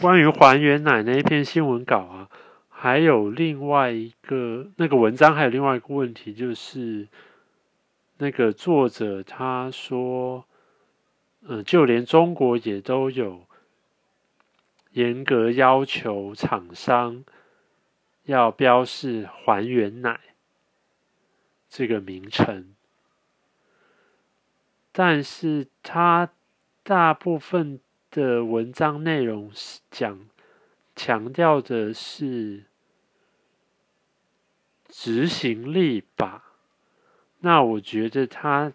[0.00, 2.30] 关于还原奶那一篇新闻稿啊，
[2.70, 7.06] 还有另外一个那个文章，还有另外一个问题，就是
[8.16, 10.46] 那个作者他说，
[11.42, 13.42] 嗯，就连中国也都有
[14.92, 17.22] 严格要求厂商
[18.24, 20.18] 要标示“还原奶”
[21.68, 22.74] 这个名称，
[24.92, 26.30] 但是他
[26.82, 27.80] 大部分。
[28.10, 30.20] 的文章内容是讲
[30.96, 32.64] 强调的是
[34.88, 36.56] 执行力吧？
[37.38, 38.72] 那我觉得他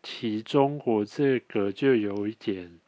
[0.00, 2.80] 提中国这个就有一点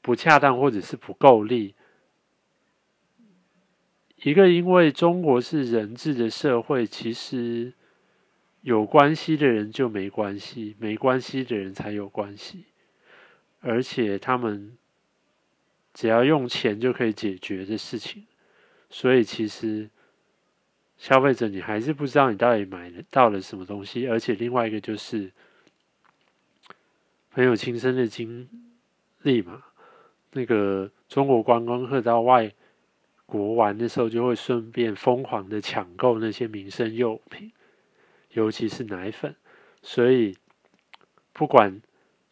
[0.00, 1.74] 不恰当，或者是不够力。
[4.22, 7.72] 一个因为中国是人治的社会，其实
[8.60, 12.66] 有关系的人就没关系，没关系的人才有关系。
[13.62, 14.78] 而且他们
[15.92, 18.26] 只要用钱就可以解决的事情，
[18.88, 19.90] 所以其实
[20.96, 24.08] 消费者你还是不知道你到底买了到了什么东西。
[24.08, 25.30] 而且另外一个就是
[27.30, 28.48] 很有亲身的经
[29.22, 29.62] 历嘛，
[30.32, 32.50] 那个中国观光客到外
[33.26, 37.52] 国玩的时候，就会顺便疯狂的抢购那些民生用品，
[38.30, 39.36] 尤其是奶粉。
[39.82, 40.34] 所以
[41.34, 41.82] 不管。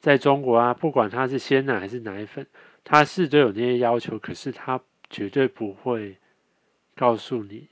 [0.08, 2.46] 在中国啊，不管它是鲜奶还是奶粉，
[2.82, 6.16] 它是都有那些要求，可是它绝对不会
[6.96, 7.68] 告诉你，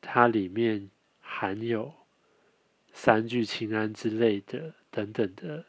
[0.00, 0.88] 它里面
[1.20, 1.92] 含有
[2.92, 5.64] 三聚氰胺之类的等等的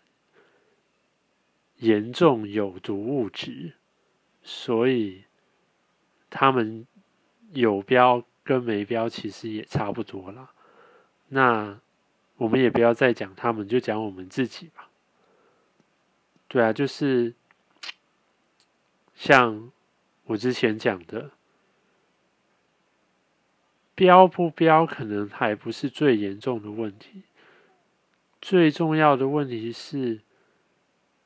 [1.77, 3.73] 严重有毒物质，
[4.43, 5.23] 所以
[6.29, 6.85] 他们
[7.51, 10.51] 有标跟没标其实也差不多啦。
[11.29, 11.79] 那
[12.37, 14.89] 我们也不要再讲他们，就讲我们自己吧。
[16.51, 17.33] 对啊，就是
[19.15, 19.71] 像
[20.25, 21.31] 我之前讲的，
[23.95, 27.23] 标不标可能还不是最严重的问题，
[28.41, 30.19] 最重要的问题是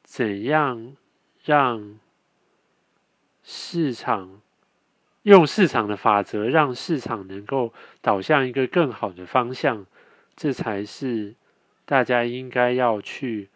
[0.04, 0.96] 怎样
[1.44, 1.98] 让
[3.42, 4.44] 市场
[5.24, 9.88] 用市场的法则，让市场能够导向一个更好的方向，
[10.36, 11.34] 这才是
[11.84, 13.50] 大家应该要去。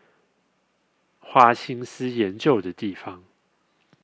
[1.31, 3.23] 花心思研究的地方。